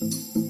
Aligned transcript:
Música 0.00 0.47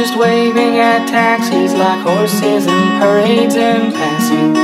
just 0.00 0.16
waving 0.16 0.78
at 0.78 1.06
taxis 1.06 1.74
like 1.74 2.00
horses 2.00 2.66
and 2.66 3.02
parades 3.02 3.54
in 3.54 3.92
passing. 3.92 4.56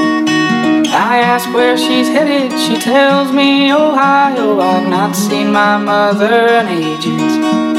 I 0.89 1.19
ask 1.19 1.53
where 1.53 1.77
she's 1.77 2.09
headed, 2.09 2.59
she 2.59 2.81
tells 2.81 3.31
me 3.33 3.71
Ohio. 3.71 4.59
I've 4.59 4.89
not 4.89 5.15
seen 5.15 5.53
my 5.53 5.77
mother 5.77 6.47
in 6.47 6.69
ages. 6.69 7.76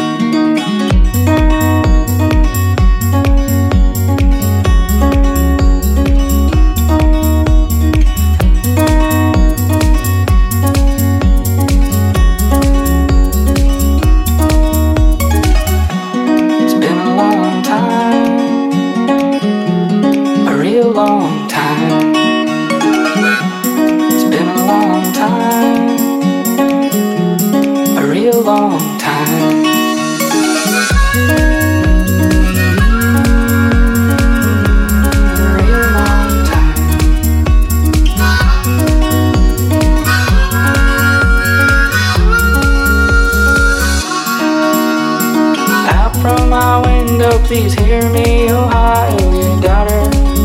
please 47.46 47.74
hear 47.74 48.02
me, 48.12 48.50
Ohio, 48.50 49.16
oh, 49.20 49.42
your 49.42 49.62
daughter 49.62 50.02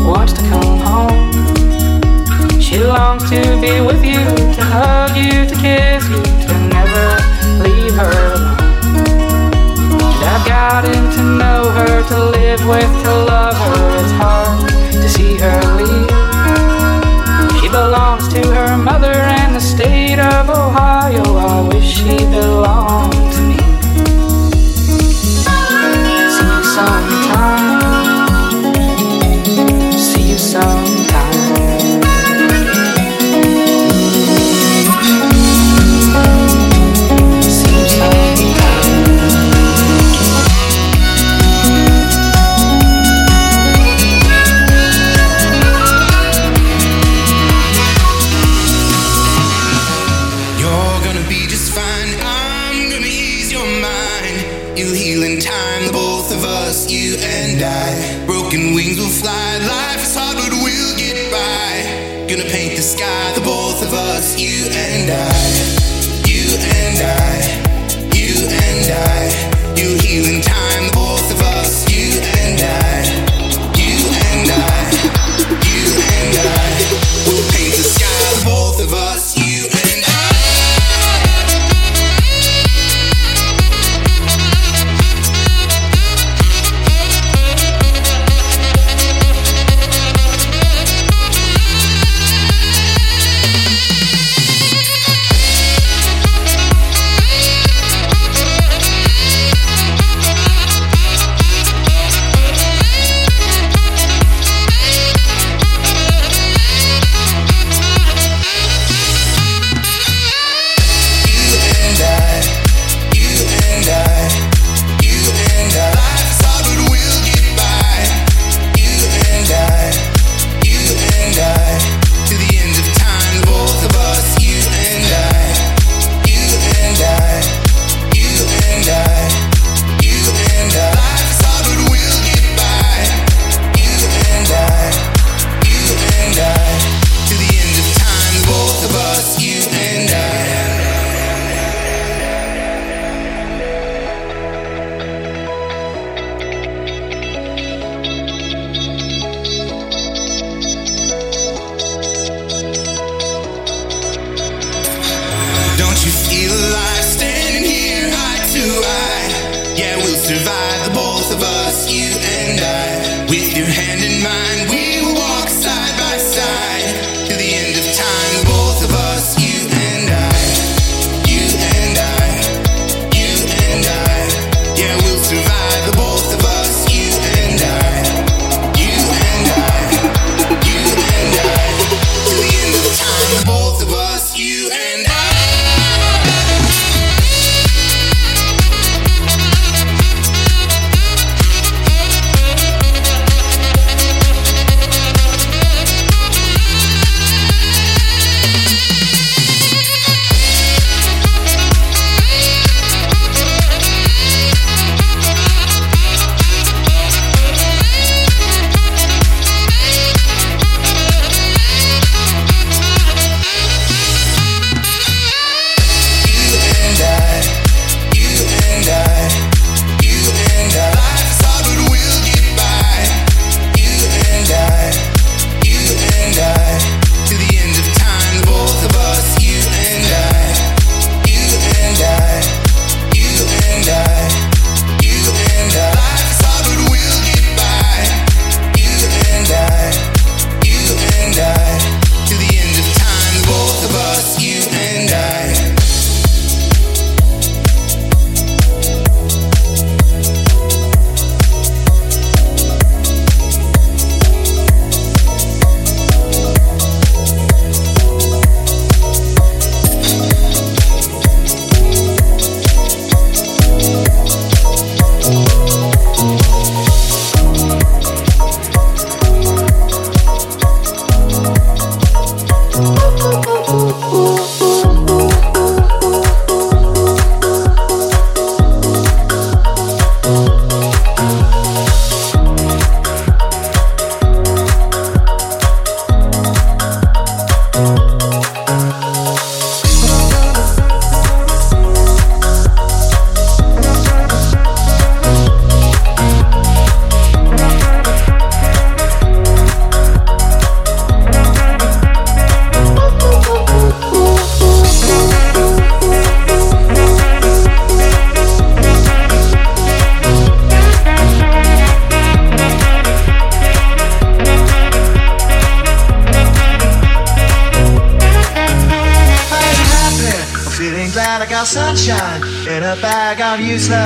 wants 0.07 0.33
to 0.33 0.41
come 0.41 0.77
home. 0.79 1.31
She 2.59 2.77
longs 2.79 3.29
to 3.29 3.41
be 3.61 3.81
with 3.81 4.03
you, 4.03 4.23
to 4.55 4.61
hug 4.61 5.15
you, 5.15 5.45
to 5.47 5.55
kiss 5.55 6.03
you, 6.09 6.21
to 6.47 6.53
never 6.75 7.05
leave 7.63 7.93
her 7.95 8.11
alone. 8.33 8.57
And 10.13 10.29
I've 10.33 10.45
gotten 10.47 11.09
to 11.17 11.23
know 11.23 11.69
her, 11.71 12.03
to 12.09 12.25
live 12.31 12.65
with, 12.67 13.03
to 13.03 13.11
love 13.31 13.55
her. 13.55 13.99
It's 14.01 14.11
hard 14.13 14.69
to 14.93 15.09
see 15.09 15.37
her 15.37 15.59
leave. 15.77 16.09
She 17.59 17.69
belongs 17.69 18.27
to 18.33 18.41
her 18.53 18.77
mother 18.77 19.13
and 19.13 19.55
the 19.55 19.61
state 19.61 20.19
of 20.19 20.49
Ohio. 20.49 21.23
I 21.37 21.67
wish 21.67 21.85
she 21.85 22.17
belonged. 22.17 23.12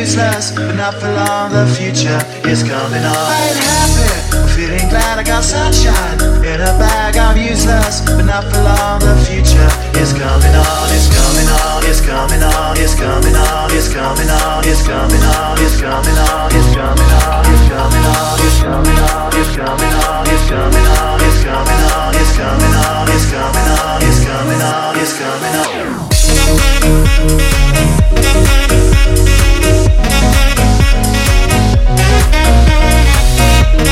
Useless, 0.00 0.52
but 0.52 0.72
not 0.76 0.94
for 0.94 1.12
long. 1.12 1.52
The 1.52 1.66
future 1.76 2.20
is 2.48 2.64
coming 2.64 3.04
on. 3.04 3.12
I 3.12 3.52
ain't 3.52 3.60
happy, 3.60 4.08
I'm 4.32 4.48
feeling 4.48 4.88
glad 4.88 5.20
I 5.20 5.22
got 5.22 5.44
sunshine 5.44 6.16
in 6.40 6.56
a 6.56 6.72
bag. 6.80 7.20
I'm 7.20 7.36
useless, 7.36 8.00
but 8.08 8.24
not 8.24 8.44
for 8.48 8.64
long. 8.64 9.00
The 9.04 9.12
future 9.28 9.68
is 10.00 10.16
coming 10.16 10.56
on. 10.56 10.86
It's 10.96 11.08
coming 11.12 11.48
on. 11.52 11.84
It's 11.84 12.00
coming 12.00 12.40
on. 12.40 12.80
It's 12.80 12.96
coming 12.96 13.36
on. 13.36 13.68
It's 13.76 13.92
coming 13.92 14.30
on. 14.40 14.64
It's 14.64 14.80
coming 14.88 15.20
on. 15.20 15.58
It's 15.60 15.76
coming 15.84 16.16
on. 16.16 16.48
It's 16.48 16.56
coming 16.56 16.56
on. 16.56 16.56
It's 16.56 16.72
coming 16.80 17.12
on. 17.20 17.44
It's 17.44 17.68
coming 17.68 18.00
on. 18.08 18.40
It's 18.40 18.56
coming 18.56 18.96
on. 19.04 19.28
It's 19.36 19.52
coming 19.60 20.80
on. 20.80 21.20
It's 21.20 21.36
coming 21.36 21.76
on. 21.76 22.08
It's 22.16 22.40
coming 22.40 22.72
on. 22.80 23.04
It's 23.10 23.28
coming 23.28 23.68
on. 23.68 24.00
It's 24.00 24.24
coming 24.24 24.62
on. 24.64 24.96
It's 24.96 25.12
coming 25.20 25.56
on. 25.60 26.00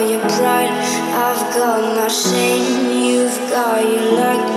got 0.00 0.10
your 0.10 0.20
pride, 0.20 0.70
I've 0.70 1.54
got 1.54 1.96
my 1.96 2.08
shame, 2.08 3.02
you've 3.02 3.38
got 3.50 3.84
your 3.84 4.12
luck. 4.12 4.49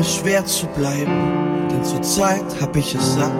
Mir 0.00 0.06
schwer 0.06 0.46
zu 0.46 0.66
bleiben, 0.68 1.68
denn 1.70 1.84
zur 1.84 2.00
Zeit 2.00 2.44
hab 2.58 2.74
ich 2.74 2.94
es 2.94 3.16
satt. 3.16 3.32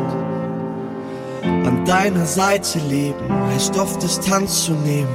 An 1.43 1.85
deiner 1.87 2.27
Seite 2.27 2.79
leben 2.81 3.33
heißt 3.49 3.79
oft 3.79 4.03
Distanz 4.03 4.65
zu 4.67 4.73
nehmen 4.73 5.09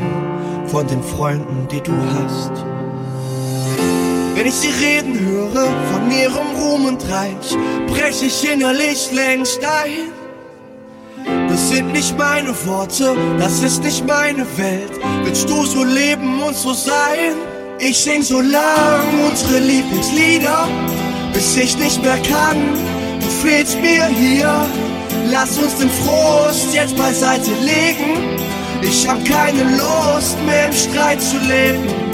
von 0.66 0.88
den 0.88 1.04
Freunden, 1.04 1.68
die 1.72 1.82
du 1.82 1.92
hast. 2.16 2.52
Wenn 4.34 4.48
ich 4.48 4.56
sie 4.56 4.74
reden 4.84 5.20
höre 5.20 5.68
von 5.92 6.10
ihrem 6.10 6.56
Ruhm 6.60 6.86
und 6.86 7.04
Reich, 7.12 7.56
brech 7.88 8.24
ich 8.24 8.52
innerlich 8.52 9.12
längst 9.12 9.60
ein. 9.64 10.12
Das 11.48 11.70
sind 11.70 11.92
nicht 11.94 12.18
meine 12.18 12.56
Worte, 12.66 13.16
das 13.38 13.62
ist 13.62 13.84
nicht 13.84 14.06
meine 14.08 14.46
Welt. 14.58 14.92
Willst 15.24 15.48
du 15.48 15.64
so 15.64 15.84
leben 15.84 16.42
und 16.42 16.56
so 16.56 16.74
sein? 16.74 17.36
Ich 17.78 17.98
sing 17.98 18.24
so 18.24 18.42
lang 18.42 19.04
unsere 19.30 19.60
Lieblingslieder, 19.60 20.68
bis 21.36 21.58
ich 21.58 21.78
nicht 21.78 22.02
mehr 22.02 22.18
kann. 22.22 22.74
Du 23.20 23.28
fehlst 23.28 23.80
mir 23.82 24.08
hier. 24.08 24.66
Lass 25.30 25.58
uns 25.58 25.76
den 25.76 25.90
Frust 25.90 26.74
jetzt 26.74 26.96
beiseite 26.96 27.52
legen. 27.62 28.40
Ich 28.82 29.08
hab 29.08 29.24
keine 29.26 29.64
Lust 29.78 30.38
mehr 30.46 30.68
im 30.68 30.74
Streit 30.74 31.22
zu 31.22 31.38
leben. 31.40 32.05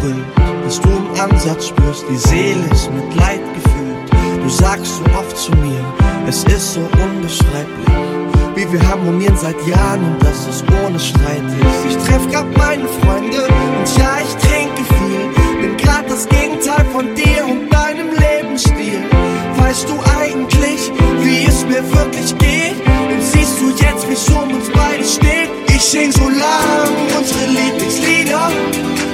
berührt, 0.00 0.64
dass 0.64 0.80
du 0.80 0.88
im 0.88 1.20
Ansatz 1.20 1.68
spürst, 1.68 2.04
die 2.10 2.16
Seele 2.16 2.64
ist 2.70 2.90
mit 2.92 3.14
Leid 3.14 3.40
gefüllt. 3.54 4.42
Du 4.42 4.48
sagst 4.48 4.96
so 4.96 5.04
oft 5.18 5.36
zu 5.36 5.52
mir, 5.52 5.80
es 6.26 6.44
ist 6.44 6.74
so 6.74 6.80
unbeschreiblich, 6.80 7.88
wie 8.54 8.72
wir 8.72 8.88
harmonieren 8.88 9.36
seit 9.36 9.56
Jahren 9.66 10.04
und 10.04 10.22
das 10.22 10.46
ist 10.48 10.64
ohne 10.84 10.98
Streit 10.98 11.42
ist. 11.44 11.90
Ich 11.90 11.96
treff 12.06 12.30
grad 12.30 12.46
meine 12.56 12.88
Freunde 13.00 13.42
und 13.44 13.98
ja, 13.98 14.18
ich 14.22 14.34
trinke 14.46 14.82
viel, 14.82 15.60
bin 15.60 15.76
grad 15.76 16.08
das 16.08 16.28
Gegenteil 16.28 16.84
von 16.92 17.06
dir 17.14 17.44
und 17.44 17.70
deinem 17.72 18.10
Lebensstil. 18.10 19.02
Weißt 19.56 19.88
du 19.88 19.94
eigentlich, 20.20 20.90
wie 21.22 21.44
es 21.46 21.64
mir 21.66 21.82
wirklich 21.94 22.36
geht? 22.38 22.76
Und 23.10 23.22
siehst 23.22 23.60
du 23.60 23.70
jetzt, 23.70 24.08
wie 24.08 24.14
es 24.14 24.28
um 24.28 24.54
uns 24.54 24.70
beide 24.72 25.04
steht? 25.04 25.50
Ich 25.68 25.82
sing 25.82 26.12
so 26.12 26.28
lang 26.28 26.90
unsere 27.16 27.46
Lieblingslieder. 27.46 28.50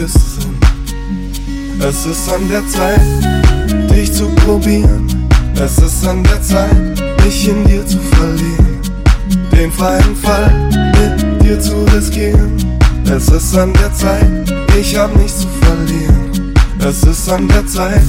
deine 0.00 0.06
Küsse 0.06 0.18
sind. 0.18 1.82
Es 1.82 2.06
ist 2.06 2.32
an 2.32 2.48
der 2.48 2.66
Zeit, 2.68 3.00
dich 3.90 4.12
zu 4.12 4.28
probieren. 4.46 5.06
Es 5.54 5.78
ist 5.78 6.06
an 6.06 6.22
der 6.24 6.40
Zeit, 6.42 7.00
mich 7.24 7.48
in 7.48 7.64
dir 7.64 7.86
zu 7.86 7.98
verlieren. 7.98 8.80
Den 9.52 9.70
freien 9.72 10.16
Fall 10.16 10.52
mit 10.70 11.42
dir 11.42 11.60
zu 11.60 11.84
riskieren. 11.94 12.56
Es 13.04 13.28
ist 13.28 13.56
an 13.56 13.72
der 13.74 13.92
Zeit, 13.94 14.54
ich 14.78 14.96
hab 14.96 15.14
nichts 15.16 15.40
zu 15.40 15.48
verlieren. 15.60 16.54
Es 16.78 17.02
ist 17.02 17.28
an 17.28 17.48
der 17.48 17.66
Zeit. 17.66 18.02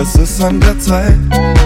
Es 0.00 0.14
ist 0.16 0.42
an 0.42 0.60
der 0.60 0.78
Zeit. 0.80 1.61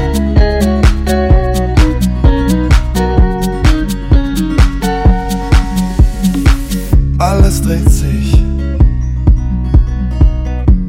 Alles 7.29 7.61
dreht 7.61 7.91
sich. 7.91 8.41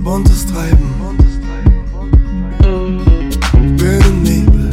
Buntes 0.03 0.45
Treiben. 0.45 0.91
Wilde 3.77 4.09
Nebel. 4.21 4.69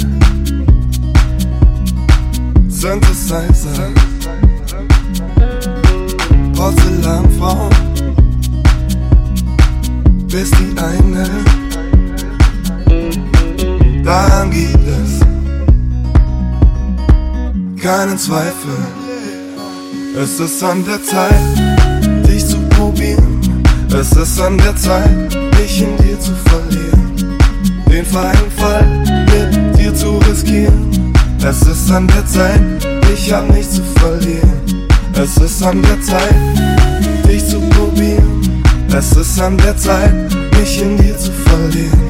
Synthesizer. 2.68 3.88
Porzellanfrau. 6.54 7.70
Bis 10.28 10.50
die 10.50 10.74
eine. 10.78 11.30
Daran 14.04 14.50
gibt 14.50 14.86
es 14.86 15.20
keinen 17.82 18.18
Zweifel. 18.18 18.63
Es 20.24 20.40
ist 20.40 20.64
an 20.64 20.82
der 20.86 21.02
Zeit, 21.02 21.34
dich 22.26 22.46
zu 22.46 22.56
probieren. 22.70 23.62
Es 23.94 24.10
ist 24.12 24.40
an 24.40 24.56
der 24.56 24.74
Zeit, 24.74 25.36
mich 25.60 25.82
in 25.82 25.94
dir 25.98 26.18
zu 26.18 26.32
verlieren. 26.46 27.36
Den 27.86 28.06
freien 28.06 28.50
Fall 28.56 28.86
mit 29.26 29.78
dir 29.78 29.94
zu 29.94 30.16
riskieren. 30.26 31.12
Es 31.46 31.60
ist 31.60 31.90
an 31.90 32.06
der 32.06 32.24
Zeit, 32.24 32.58
ich 33.12 33.30
hab 33.34 33.50
nichts 33.50 33.74
zu 33.74 33.82
verlieren. 33.96 34.88
Es 35.12 35.36
ist 35.36 35.62
an 35.62 35.82
der 35.82 36.00
Zeit, 36.00 36.34
dich 37.28 37.46
zu 37.46 37.60
probieren. 37.60 38.62
Es 38.96 39.12
ist 39.12 39.38
an 39.38 39.58
der 39.58 39.76
Zeit, 39.76 40.14
mich 40.58 40.80
in 40.80 40.96
dir 40.96 41.18
zu 41.18 41.32
verlieren. 41.32 42.00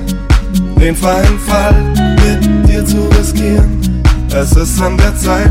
Den 0.81 0.95
freien 0.95 1.39
Fall 1.49 1.75
mit 2.25 2.69
dir 2.69 2.87
zu 2.87 3.09
riskieren. 3.19 4.03
Es 4.33 4.53
ist 4.53 4.81
an 4.81 4.97
der 4.99 5.17
Zeit, 5.17 5.51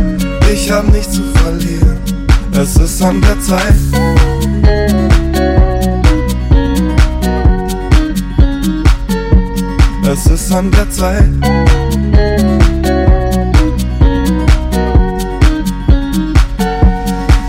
ich 0.50 0.72
hab 0.72 0.90
nichts 0.94 1.12
zu 1.12 1.24
verlieren. 1.34 2.13
Es 2.56 2.76
ist 2.76 3.02
an 3.02 3.20
der 3.20 3.40
Zeit. 3.42 3.74
Es 10.06 10.26
ist 10.28 10.52
an 10.52 10.70
der 10.72 10.90
Zeit. 10.92 11.30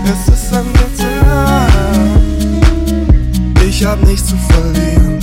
Es 0.05 0.27
ist 0.33 0.53
an 0.53 0.65
der 0.73 0.95
Zeit. 0.95 1.71
Ich 3.67 3.85
hab 3.85 4.01
nichts 4.07 4.27
zu 4.27 4.35
verlieren. 4.37 5.19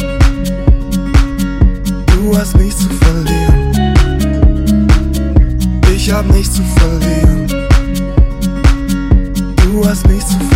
Du 2.07 2.39
hast 2.39 2.57
nichts 2.57 2.83
zu 2.83 2.89
verlieren. 2.89 3.73
Ich 5.95 6.13
hab 6.13 6.27
nichts 6.33 6.55
zu 6.55 6.63
verlieren. 6.63 7.62
hast 9.85 10.07
nichts 10.07 10.31
zu 10.31 10.39
to 10.39 10.53